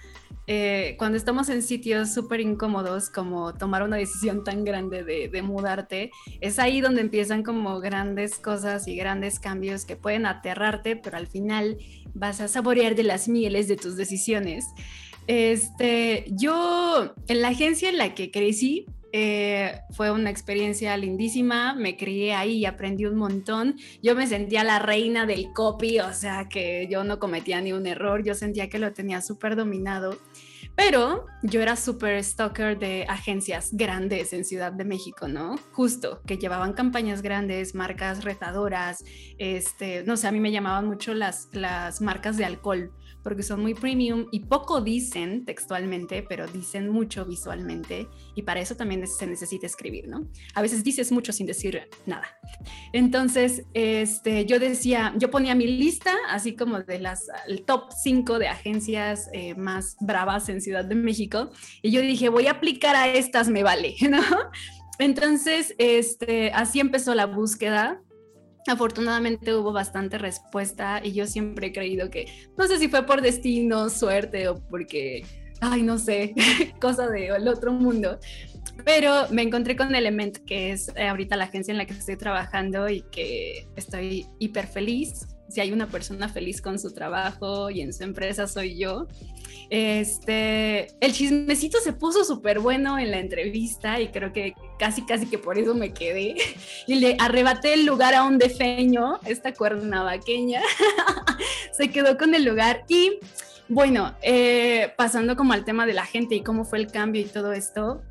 [0.50, 6.10] Eh, cuando estamos en sitios súper incómodos, como tomar una decisión tan grande de, mudarte,
[6.40, 11.26] es ahí donde empiezan como grandes cosas y grandes cambios que pueden aterrarte, pero al
[11.26, 11.76] final
[12.14, 14.64] vas a saborear de las mieles de tus decisiones.
[15.26, 21.96] Este, yo, en la agencia en la que crecí, eh, fue una experiencia lindísima, me
[21.96, 23.76] crié ahí y aprendí un montón.
[24.02, 27.86] Yo me sentía la reina del copy, o sea que yo no cometía ni un
[27.86, 30.18] error, yo sentía que lo tenía súper dominado.
[30.78, 35.56] Pero yo era súper stalker de agencias grandes en Ciudad de México, ¿no?
[35.72, 39.04] Justo, que llevaban campañas grandes, marcas retadoras,
[39.38, 42.92] este, no sé, a mí me llamaban mucho las, las marcas de alcohol
[43.28, 48.74] porque son muy premium y poco dicen textualmente, pero dicen mucho visualmente y para eso
[48.74, 50.26] también se necesita escribir, ¿no?
[50.54, 52.26] A veces dices mucho sin decir nada.
[52.94, 58.38] Entonces, este, yo decía, yo ponía mi lista así como de las el top 5
[58.38, 61.50] de agencias eh, más bravas en Ciudad de México
[61.82, 64.22] y yo dije, voy a aplicar a estas, me vale, ¿no?
[64.98, 68.00] Entonces, este, así empezó la búsqueda
[68.68, 72.26] Afortunadamente hubo bastante respuesta y yo siempre he creído que,
[72.58, 75.24] no sé si fue por destino, suerte o porque,
[75.62, 76.34] ay, no sé,
[76.80, 78.18] cosa del otro mundo,
[78.84, 82.16] pero me encontré con Element, que es eh, ahorita la agencia en la que estoy
[82.16, 85.26] trabajando y que estoy hiper feliz.
[85.48, 89.06] Si hay una persona feliz con su trabajo y en su empresa soy yo.
[89.70, 95.26] Este, el chismecito se puso súper bueno en la entrevista y creo que casi, casi
[95.26, 96.36] que por eso me quedé.
[96.86, 100.62] Y le arrebaté el lugar a un defeño, esta cuernavaqueña,
[101.72, 103.18] se quedó con el lugar y
[103.68, 107.26] bueno, eh, pasando como al tema de la gente y cómo fue el cambio y
[107.26, 108.02] todo esto,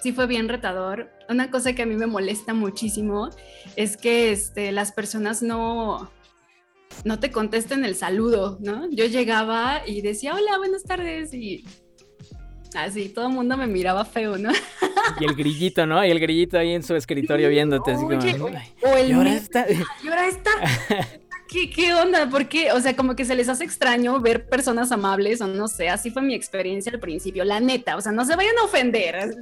[0.00, 1.10] sí fue bien retador.
[1.28, 3.30] Una cosa que a mí me molesta muchísimo
[3.74, 6.08] es que este, las personas no,
[7.04, 8.88] no te contesten el saludo, ¿no?
[8.90, 11.64] Yo llegaba y decía, hola, buenas tardes, y
[12.74, 14.50] así, todo el mundo me miraba feo, ¿no?
[15.20, 16.04] Y el grillito, ¿no?
[16.04, 18.16] Y el grillito ahí en su escritorio viéndote, así como...
[18.82, 19.08] o el...
[19.10, 19.66] ¿Y ahora está?
[20.04, 20.50] ¿Y ahora está?
[21.48, 22.28] ¿Qué, ¿Qué, onda?
[22.28, 22.72] ¿Por qué?
[22.72, 26.10] O sea, como que se les hace extraño ver personas amables o no sé, así
[26.10, 29.34] fue mi experiencia al principio, la neta, o sea, no se vayan a ofender,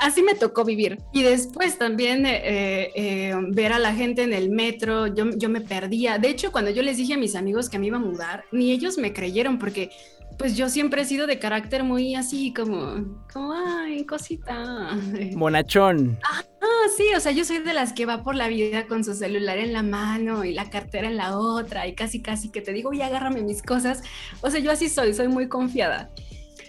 [0.00, 0.98] así me tocó vivir.
[1.12, 5.60] Y después también eh, eh, ver a la gente en el metro, yo, yo me
[5.60, 6.18] perdía.
[6.18, 8.70] De hecho, cuando yo les dije a mis amigos que me iba a mudar, ni
[8.70, 9.90] ellos me creyeron porque
[10.38, 14.96] pues yo siempre he sido de carácter muy así, como, como, ay, cosita.
[15.34, 16.18] Monachón.
[16.22, 16.42] Ah,
[16.96, 19.58] sí, o sea, yo soy de las que va por la vida con su celular
[19.58, 22.92] en la mano y la cartera en la otra y casi, casi que te digo,
[22.92, 24.02] y agárrame mis cosas.
[24.40, 26.10] O sea, yo así soy, soy muy confiada.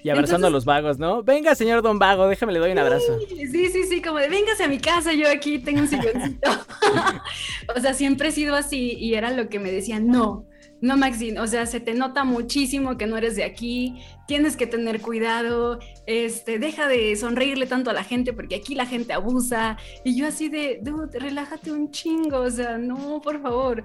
[0.04, 1.24] Y abrazando a los vagos, ¿no?
[1.24, 3.19] Venga, señor Don Vago, déjame le doy un abrazo.
[3.28, 6.50] Sí, sí, sí, como de véngase a mi casa, yo aquí tengo un silloncito.
[7.76, 10.45] o sea, siempre he sido así y era lo que me decían, no,
[10.82, 14.65] no, Maxine, o sea, se te nota muchísimo que no eres de aquí, tienes que
[14.65, 19.78] tener cuidado, este, deja de sonreírle tanto a la gente porque aquí la gente abusa.
[20.06, 23.84] Y yo así de, dude, relájate un chingo, o sea, no, por favor.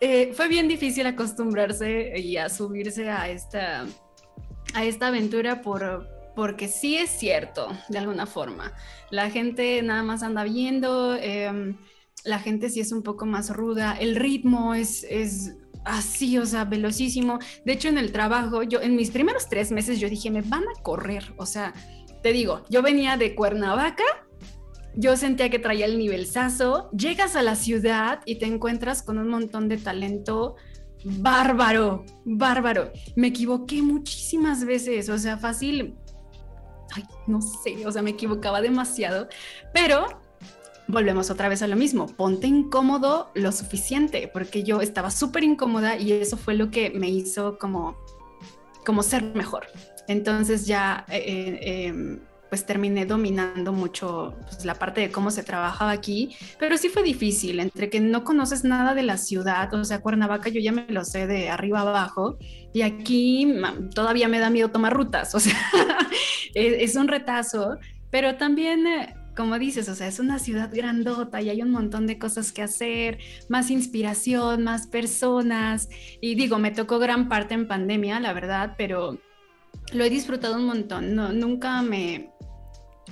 [0.00, 3.86] Eh, fue bien difícil acostumbrarse y a subirse a esta,
[4.74, 8.72] a esta aventura por, porque sí es cierto, de alguna forma.
[9.10, 11.76] La gente nada más anda viendo, em,
[12.24, 16.64] la gente sí es un poco más ruda, el ritmo es, es así, o sea,
[16.64, 17.38] velocísimo.
[17.64, 20.62] De hecho, en el trabajo, yo en mis primeros tres meses yo dije, me van
[20.62, 21.34] a correr.
[21.36, 21.74] O sea,
[22.22, 24.04] te digo, yo venía de Cuernavaca,
[24.96, 29.18] yo sentía que traía el nivel sazo, llegas a la ciudad y te encuentras con
[29.18, 30.56] un montón de talento
[31.04, 32.92] bárbaro, bárbaro.
[33.16, 35.96] Me equivoqué muchísimas veces, o sea, fácil.
[36.94, 39.28] Ay, no sé, o sea, me equivocaba demasiado,
[39.72, 40.06] pero
[40.86, 45.96] volvemos otra vez a lo mismo, ponte incómodo lo suficiente, porque yo estaba súper incómoda
[45.96, 47.96] y eso fue lo que me hizo como,
[48.84, 49.66] como ser mejor.
[50.08, 52.20] Entonces ya, eh, eh, em,
[52.50, 57.02] pues terminé dominando mucho pues, la parte de cómo se trabajaba aquí, pero sí fue
[57.02, 60.86] difícil, entre que no conoces nada de la ciudad, o sea, Cuernavaca yo ya me
[60.88, 62.38] lo sé de arriba abajo,
[62.72, 63.56] y aquí
[63.92, 65.58] todavía me da miedo tomar rutas, o sea,
[66.54, 67.78] es, un retazo,
[68.10, 68.86] pero también...
[68.86, 72.52] Eh, como dices, o sea, es una ciudad grandota y hay un montón de cosas
[72.52, 73.18] que hacer,
[73.48, 75.88] más inspiración, más personas.
[76.20, 79.18] Y digo, me tocó gran parte en pandemia, la verdad, pero
[79.92, 81.14] lo he disfrutado un montón.
[81.14, 82.30] No, nunca me,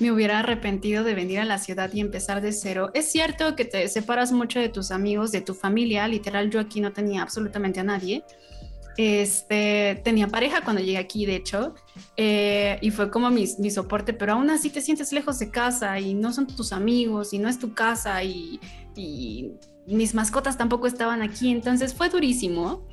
[0.01, 2.91] me hubiera arrepentido de venir a la ciudad y empezar de cero.
[2.95, 6.07] Es cierto que te separas mucho de tus amigos, de tu familia.
[6.09, 8.25] Literal, yo aquí no tenía absolutamente a nadie.
[8.97, 11.75] Este, tenía pareja cuando llegué aquí, de hecho,
[12.17, 16.15] eh, y fue como mi, soporte, pero aún así te sientes lejos de casa y
[16.15, 18.61] no son tus amigos y no es tu casa y,
[18.95, 19.53] y
[19.87, 22.87] mis mascotas tampoco estaban aquí, entonces fue durísimo,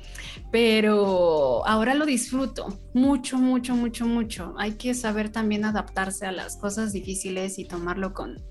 [0.50, 4.54] pero ahora lo disfruto mucho, mucho, mucho, mucho.
[4.58, 8.42] Hay que saber también adaptarse a las cosas difíciles y tomarlo con,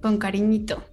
[0.00, 0.84] con cariñito.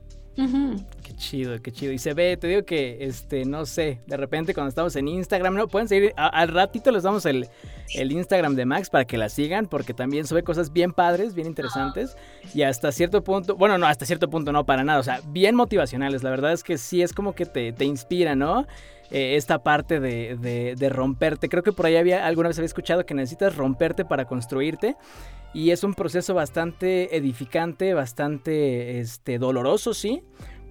[1.03, 1.91] Qué chido, qué chido.
[1.91, 5.55] Y se ve, te digo que, este, no sé, de repente cuando estamos en Instagram,
[5.55, 5.67] ¿no?
[5.67, 7.47] Pueden seguir, al ratito les damos el,
[7.95, 11.47] el, Instagram de Max para que la sigan, porque también sube cosas bien padres, bien
[11.47, 12.15] interesantes.
[12.53, 15.55] Y hasta cierto punto, bueno, no, hasta cierto punto no, para nada, o sea, bien
[15.55, 16.21] motivacionales.
[16.21, 18.67] La verdad es que sí es como que te, te inspira, ¿no?
[19.09, 21.47] Eh, esta parte de, de, de, romperte.
[21.47, 24.97] Creo que por ahí había, alguna vez había escuchado que necesitas romperte para construirte.
[25.53, 30.21] Y es un proceso bastante edificante, bastante este, doloroso, sí,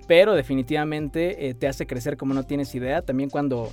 [0.07, 3.03] pero definitivamente eh, te hace crecer como no tienes idea.
[3.03, 3.73] También cuando,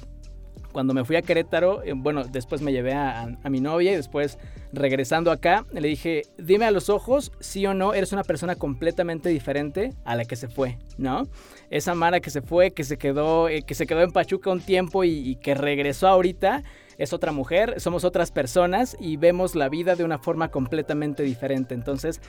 [0.72, 4.40] cuando me fui a Querétaro, eh, bueno, después me llevé a, mi novia y después
[4.72, 9.30] regresando acá, le dije, dime a los ojos, sí o no, eres una persona completamente
[9.30, 11.28] diferente a la que se fue, ¿no?
[11.74, 14.62] Esa Mara que se fue, que se quedó, eh, que se quedó en Pachuca un
[14.62, 16.64] tiempo y que regresó ahorita
[16.98, 21.74] es otra mujer, somos otras personas y vemos la vida de una forma completamente diferente.
[21.74, 22.22] Entonces,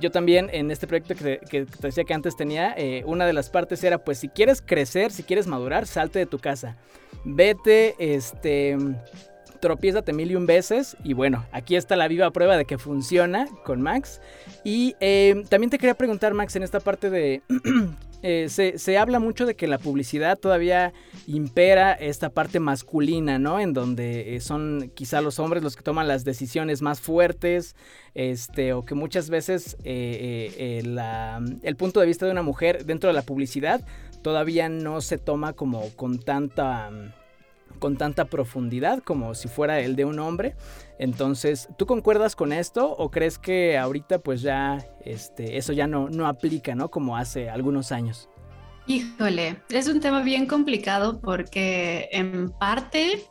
[0.00, 3.50] yo también en este proyecto que te, decía que antes tenía, eh, una de las
[3.50, 6.76] partes era, pues si quieres crecer, si quieres madurar, salte de tu casa.
[7.24, 8.76] Vete, este
[9.66, 10.96] tropiézate mil y un veces.
[11.02, 14.20] Y bueno, aquí está la viva prueba de que funciona con Max.
[14.62, 17.42] Y eh, también te quería preguntar, Max, en esta parte de
[18.22, 20.94] Eh, se, habla mucho de que la publicidad todavía
[21.26, 23.60] impera esta parte masculina, ¿no?
[23.60, 27.76] En donde eh, son quizá los hombres los que toman las decisiones más fuertes,
[28.14, 33.22] este, o que muchas veces el punto de vista de una mujer dentro de la
[33.22, 33.86] publicidad
[34.22, 36.90] todavía no se toma como con tanta
[37.78, 40.56] con tanta profundidad como si fuera el de un hombre.
[40.98, 46.08] Entonces, ¿tú concuerdas con esto o crees que ahorita pues ya este, eso ya no,
[46.08, 46.90] no aplica, ¿no?
[46.90, 48.28] Como hace algunos años.
[48.86, 53.24] Híjole, es un tema bien complicado porque en parte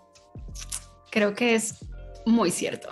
[1.09, 1.85] creo que es
[2.25, 2.89] muy cierto.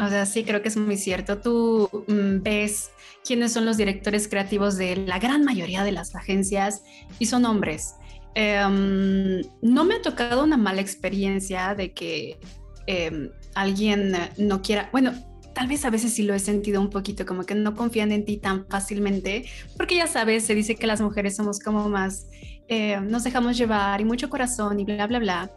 [0.00, 1.38] O sea, sí creo que es muy cierto.
[1.38, 2.90] Tú mm, ves
[3.24, 6.82] quiénes son los directores creativos de la gran mayoría de las agencias
[7.18, 7.94] y son hombres.
[8.38, 12.38] Em, no me ha tocado una mala experiencia de que
[12.86, 15.14] em, alguien no quiera, bueno,
[15.54, 18.26] tal vez a veces sí lo he sentido un poquito, como que no confían en
[18.26, 19.46] ti tan fácilmente,
[19.78, 22.26] porque ya sabes, se dice que las mujeres somos como más,
[22.68, 25.50] eh, nos dejamos llevar y mucho corazón y bla, bla, bla,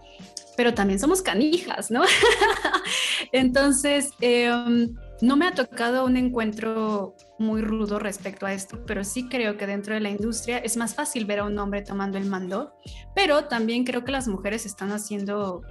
[0.55, 2.03] pero también somos canijas, ¿no?
[3.33, 9.27] Entonces, em, no me ha tocado un encuentro muy rudo respecto a esto, pero sí
[9.27, 12.25] creo que dentro de la industria es más fácil ver a un hombre tomando el
[12.25, 12.73] mando,
[13.15, 15.61] pero también creo que las mujeres están haciendo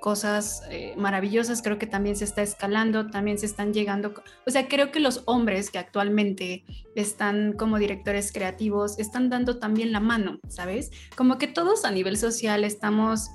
[0.00, 4.14] cosas eh, maravillosas, creo que también se está escalando, también se están llegando,
[4.46, 6.64] o sea, creo que los hombres que actualmente
[6.96, 10.90] están como directores creativos están dando también la mano, ¿sabes?
[11.16, 13.30] Como que todos a nivel social estamos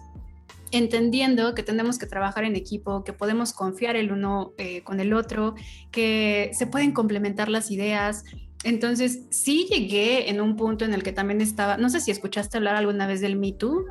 [0.75, 5.13] entendiendo que tenemos que trabajar en equipo, que podemos confiar el uno eh, con el
[5.13, 5.55] otro,
[5.91, 8.23] que se pueden complementar las ideas.
[8.63, 12.57] Entonces, sí llegué en un punto en el que también estaba, no sé si escuchaste
[12.57, 13.85] hablar alguna vez del Me Too,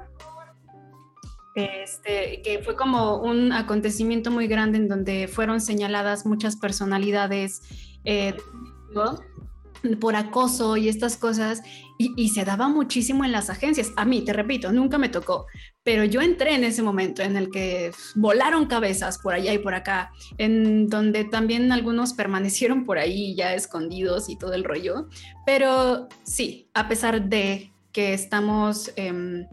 [1.55, 7.63] este, que fue como un acontecimiento muy grande en donde fueron señaladas muchas personalidades
[8.05, 8.35] eh,
[10.01, 11.63] por acoso y estas cosas,
[11.97, 13.93] y, se daba muchísimo en las agencias.
[13.97, 15.47] A mí, te repito, nunca me tocó,
[15.83, 19.75] pero yo entré en ese momento en el que volaron cabezas por allá y por
[19.75, 25.09] acá, en donde también algunos permanecieron por ahí ya escondidos y todo el rollo.
[25.47, 29.47] Pero sí, a pesar de que estamos, em,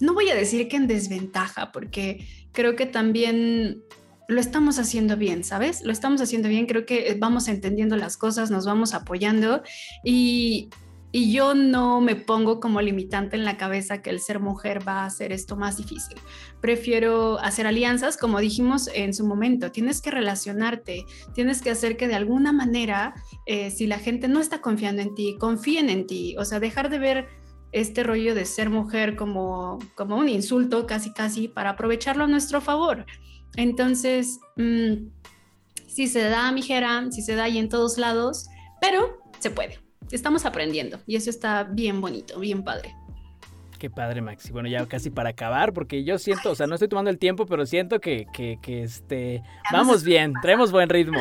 [0.00, 3.82] no voy a decir que en desventaja, porque creo que también
[4.28, 5.82] lo estamos haciendo bien, ¿sabes?
[5.84, 9.62] Lo estamos haciendo bien, creo que vamos entendiendo las cosas, nos vamos apoyando
[10.04, 10.68] y,
[11.12, 15.00] y yo no me pongo como limitante en la cabeza que el ser mujer va
[15.00, 16.18] a hacer esto más difícil.
[16.60, 22.08] Prefiero hacer alianzas, como dijimos en su momento, tienes que relacionarte, tienes que hacer que
[22.08, 23.14] de alguna manera,
[23.46, 26.90] eh, si la gente no está confiando en ti, confíen en ti, o sea, dejar
[26.90, 27.28] de ver
[27.72, 32.60] este rollo de ser mujer como, como un insulto casi casi para aprovecharlo a nuestro
[32.60, 33.06] favor.
[33.56, 35.08] Entonces, mm,
[35.86, 38.48] si se da, mijera, si se da ahí en todos lados,
[38.80, 39.85] pero se puede.
[40.10, 42.94] Estamos aprendiendo y eso está bien bonito, bien padre.
[43.78, 44.52] Qué padre, Maxi.
[44.52, 47.46] Bueno, ya casi para acabar, porque yo siento, o sea, no estoy tomando el tiempo,
[47.46, 51.20] pero siento que, que, que este, vamos bien, traemos buen ritmo.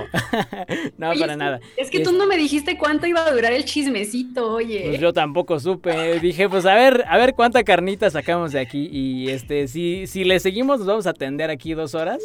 [0.98, 1.60] no, para nada.
[1.76, 4.86] Es que tú no me dijiste cuánto iba a durar el chismecito, oye.
[4.88, 6.20] Pues yo tampoco supe.
[6.20, 8.88] Dije, pues a ver, a ver cuánta carnita sacamos de aquí.
[8.92, 12.24] Y este, si, si le seguimos, nos vamos a atender aquí dos horas.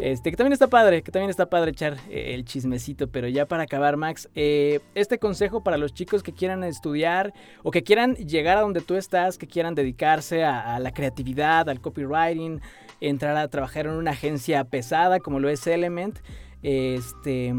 [0.00, 3.08] Este, que también está padre, que también está padre echar eh, el chismecito.
[3.08, 7.70] Pero ya para acabar, Max, eh, este consejo para los chicos que quieran estudiar o
[7.70, 12.60] que quieran llegar a donde tú estás, que quieran dedicarse a, la creatividad, al copywriting,
[13.00, 16.18] entrar a trabajar en una agencia pesada como lo es Element.
[16.62, 17.52] Este,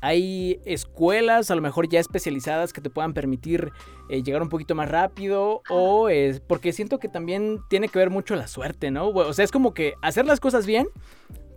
[0.00, 3.70] hay escuelas a lo mejor ya especializadas que te puedan permitir
[4.08, 8.10] eh, llegar un poquito más rápido o es porque siento que también tiene que ver
[8.10, 9.08] mucho la suerte, ¿no?
[9.08, 10.88] O sea, es como que hacer las cosas bien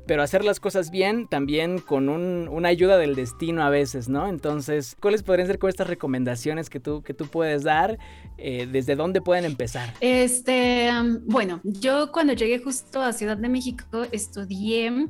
[0.05, 4.27] pero hacer las cosas bien también con una ayuda del destino a veces, ¿no?
[4.27, 7.97] Entonces, ¿cuáles podrían ser estas recomendaciones que tú, que tú puedes dar?
[8.37, 9.93] Eh, ¿Desde dónde pueden empezar?
[10.01, 10.89] Este,
[11.25, 15.07] bueno, yo cuando llegué justo a Ciudad de México estudié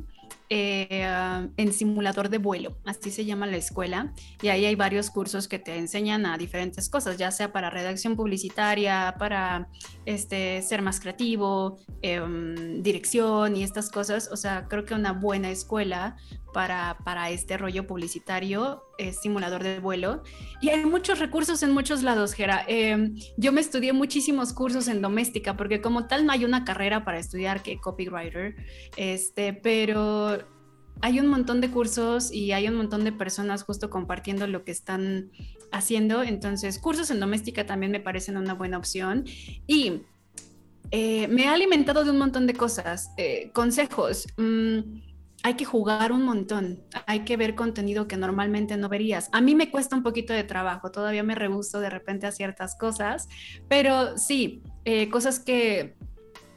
[0.49, 1.05] eh,
[1.57, 5.59] en simulador de vuelo, así se llama la escuela, y ahí hay varios cursos que
[5.59, 9.69] te enseñan a diferentes cosas, ya sea para redacción publicitaria, para
[10.05, 15.49] este, ser más creativo, em, dirección y estas cosas, o sea, creo que una buena
[15.49, 16.15] escuela
[16.53, 20.23] para, para este rollo publicitario es simulador de vuelo,
[20.61, 22.63] y hay muchos recursos en muchos lados, Gera.
[22.67, 27.03] Em, yo me estudié muchísimos cursos en doméstica, porque como tal no hay una carrera
[27.03, 28.55] para estudiar que copywriter,
[28.95, 30.37] este, pero
[31.01, 34.71] hay un montón de cursos y hay un montón de personas justo compartiendo lo que
[34.71, 35.31] están
[35.71, 36.23] haciendo.
[36.23, 39.25] Entonces, cursos en doméstica también me parecen una buena opción.
[39.67, 40.03] Y
[40.91, 43.11] eh, me ha alimentado de un montón de cosas.
[43.17, 44.27] Eh, consejos.
[44.37, 44.79] Mm,
[45.43, 49.29] hay que jugar un montón, hay que ver contenido que normalmente no verías.
[49.33, 52.77] A mí me cuesta un poquito de trabajo, todavía me rehuso de repente a ciertas
[52.77, 53.27] cosas,
[53.67, 55.95] pero sí, eh, cosas que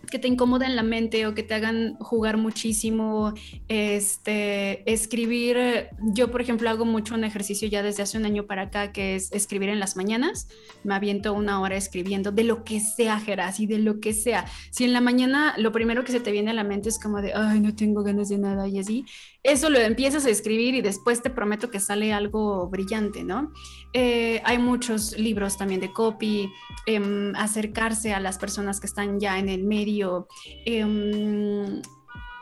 [0.07, 3.35] que te incomoden la mente o que te hagan jugar muchísimo,
[3.69, 8.63] este, escribir, yo por ejemplo hago mucho un ejercicio ya desde hace un año para
[8.63, 10.49] acá que es escribir en las mañanas,
[10.85, 14.47] me aviento una hora escribiendo de lo que sea, Gerasi, de lo que sea.
[14.71, 17.21] Si en la mañana lo primero que se te viene a la mente es como
[17.21, 19.05] de, ay, no tengo ganas de nada y así,
[19.47, 23.53] eso lo empiezas a escribir y después te prometo que sale algo brillante, ¿no?
[23.93, 26.51] Eh, hay muchos libros también de copy,
[26.87, 30.29] em, acercarse a las personas que están ya en el medio.
[30.65, 31.81] Em,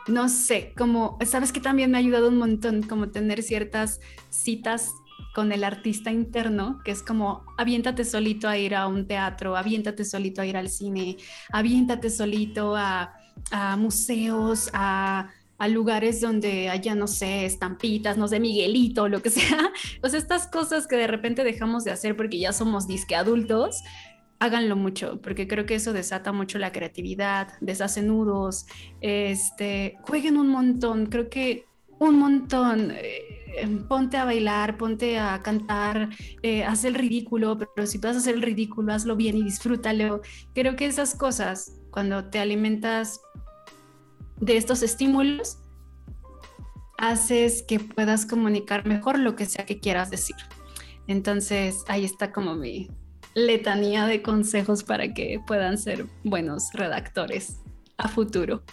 [0.07, 3.99] no sé, como, sabes que también me ha ayudado un montón, como tener ciertas
[4.29, 4.91] citas
[5.33, 10.05] con el artista interno, que es como aviéntate solito a ir a un teatro, aviéntate
[10.05, 11.17] solito a ir al cine,
[11.51, 13.13] aviéntate solito a,
[13.51, 19.29] a museos, a a lugares donde haya, no sé, estampitas, no sé, Miguelito, lo que
[19.31, 19.71] sea.
[20.01, 23.83] Pues estas cosas que de repente dejamos de hacer porque ya somos disque adultos,
[24.39, 28.65] háganlo mucho, porque creo que eso desata mucho la creatividad, deshace nudos,
[29.01, 31.65] este, jueguen un montón, creo que
[31.99, 32.91] un montón.
[32.91, 33.35] Eh,
[33.87, 36.09] ponte a bailar, ponte a cantar,
[36.43, 40.21] eh, haz el ridículo, pero si vas a hacer el ridículo, hazlo bien y disfrútalo.
[40.53, 43.21] Creo que esas cosas, cuando te alimentas
[44.39, 45.57] de estos estímulos
[46.97, 50.35] haces que puedas comunicar mejor lo que sea que quieras decir.
[51.07, 52.89] Entonces, ahí está como mi
[53.33, 57.57] letanía de consejos para que puedan ser buenos redactores
[57.97, 58.63] a futuro.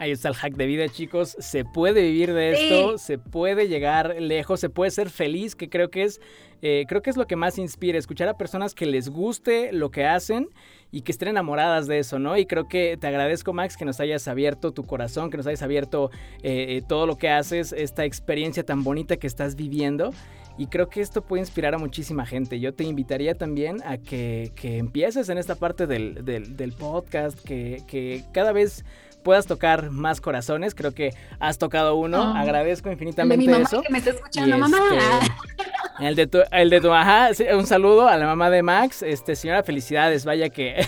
[0.00, 1.36] Ahí está el hack de vida, chicos.
[1.40, 5.90] Se puede vivir de esto, se puede llegar lejos, se puede ser feliz, que creo
[5.90, 6.20] que es,
[6.62, 9.90] eh, creo que es lo que más inspira, escuchar a personas que les guste lo
[9.90, 10.50] que hacen
[10.92, 12.38] y que estén enamoradas de eso, ¿no?
[12.38, 15.62] Y creo que te agradezco, Max, que nos hayas abierto tu corazón, que nos hayas
[15.62, 16.12] abierto
[16.44, 20.12] eh, eh, todo lo que haces, esta experiencia tan bonita que estás viviendo.
[20.58, 22.58] Y creo que esto puede inspirar a muchísima gente.
[22.58, 28.50] Yo te invitaría también a que, empieces en esta parte del, podcast, que, que cada
[28.50, 28.84] vez
[29.22, 30.74] puedas tocar más corazones.
[30.74, 32.22] Creo que has tocado uno.
[32.22, 32.40] Ah.
[32.40, 33.82] Agradezco infinitamente de mi mamá eso.
[33.82, 34.78] Que me está escuchando, mamá.
[34.78, 39.02] Este, el de tu, el de tu ajá, un saludo a la mamá de Max.
[39.02, 40.24] Este, señora, felicidades.
[40.24, 40.84] Vaya que,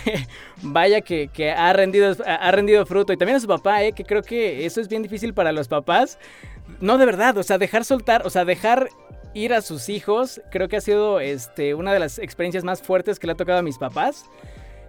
[0.63, 3.13] vaya que, que, ha rendido, ha rendido fruto.
[3.13, 5.69] Y también a su papá, eh, que creo que eso es bien difícil para los
[5.69, 6.19] papás.
[6.81, 8.89] No, de verdad, o sea, dejar soltar, o sea, dejar
[9.35, 13.19] ir a sus hijos, creo que ha sido este, una de las experiencias más fuertes
[13.19, 14.27] que le ha tocado a mis papás.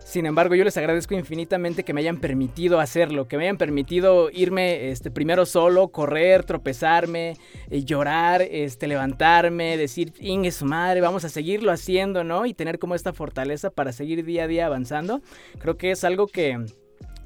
[0.04, 4.30] Sin embargo, yo les agradezco infinitamente que me hayan permitido hacerlo, que me hayan permitido
[4.30, 7.38] irme este, primero solo, correr, tropezarme,
[7.70, 12.45] eh, llorar, este, levantarme, decir, Inge su madre, vamos a seguirlo haciendo, ¿no?
[12.45, 15.22] Y tener como esta fortaleza para seguir día a día avanzando.
[15.60, 16.60] Creo que es algo que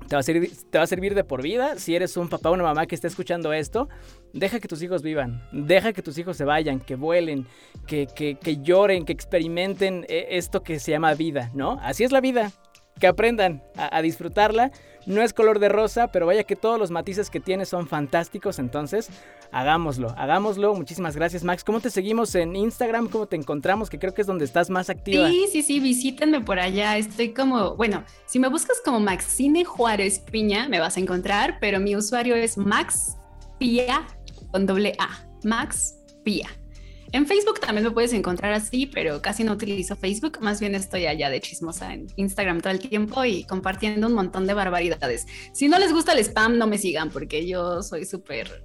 [0.08, 1.80] te va, a servir, te va a servir de por vida.
[1.80, 3.90] Si eres un papá o una mamá que está escuchando esto,
[4.34, 7.48] deja que tus hijos vivan, deja que tus hijos se vayan, que vuelen,
[7.88, 11.80] que lloren, que experimenten eh, esto que se llama vida, ¿no?
[11.82, 12.52] Así es la vida
[13.00, 14.72] que aprendan a, disfrutarla.
[15.06, 18.58] No es color de rosa, pero vaya que todos los matices que tiene son fantásticos,
[18.58, 19.10] entonces
[19.52, 20.74] hagámoslo, hagámoslo.
[20.74, 21.64] Muchísimas gracias, Max.
[21.64, 23.10] ¿Cómo te seguimos en Instagram?
[23.10, 23.90] ¿Cómo te encontramos?
[23.90, 25.30] Que creo que es donde estás más activa.
[25.30, 26.98] Sí, sí, sí, visítenme por allá.
[26.98, 31.80] Estoy como, bueno, si me buscas como Maxine Juárez Piña, me vas a encontrar, pero
[31.80, 33.18] mi usuario es Max
[33.60, 34.08] Pia
[34.52, 35.28] con doble A.
[35.44, 36.48] Max Pia.
[37.16, 41.06] En Facebook también me puedes encontrar así, pero casi no utilizo Facebook, más bien estoy
[41.06, 45.26] allá de chismosa en Instagram todo el tiempo y compartiendo un montón de barbaridades.
[45.54, 48.62] Si no les gusta el spam, no me sigan porque yo soy súper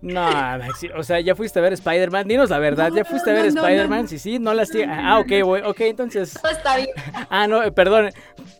[0.00, 0.30] no,
[0.96, 2.28] o sea, ya fuiste a ver Spider-Man.
[2.28, 4.08] Dinos la verdad, ¿ya fuiste a ver Spider-Man?
[4.08, 6.38] Sí, sí, no las Ah, ok, ok, entonces.
[6.50, 6.90] está bien.
[7.30, 8.10] Ah, no, perdón.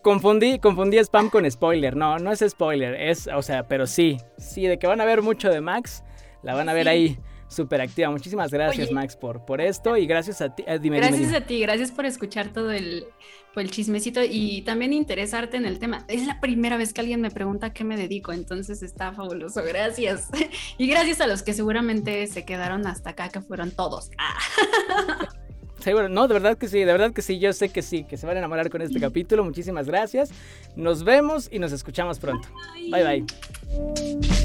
[0.01, 1.95] Confundí, confundí spam con spoiler.
[1.95, 2.95] No, no es spoiler.
[2.95, 4.17] Es, o sea, pero sí.
[4.39, 6.03] Sí, de que van a ver mucho de Max,
[6.41, 7.19] la van a ver ahí
[7.55, 8.09] súper activa.
[8.09, 10.63] Muchísimas gracias, Max, por, por esto y gracias a ti.
[10.67, 13.05] Eh, gracias a ti, gracias por escuchar todo el,
[13.55, 16.05] el chismecito y también interesarte en el tema.
[16.07, 19.63] Es la primera vez que alguien me pregunta a qué me dedico, entonces está fabuloso.
[19.63, 20.29] Gracias.
[20.77, 24.09] Y gracias a los que seguramente se quedaron hasta acá, que fueron todos.
[24.17, 24.37] Ah.
[25.79, 28.17] Seguro, no, de verdad que sí, de verdad que sí, yo sé que sí, que
[28.17, 29.43] se van a enamorar con este capítulo.
[29.43, 30.31] Muchísimas gracias.
[30.75, 32.47] Nos vemos y nos escuchamos pronto.
[32.91, 33.23] bye.
[33.23, 34.44] bye.